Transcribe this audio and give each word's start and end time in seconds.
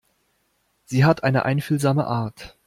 Sie 0.85 1.05
hat 1.05 1.23
eine 1.23 1.45
einfühlsame 1.45 2.07
Art. 2.07 2.57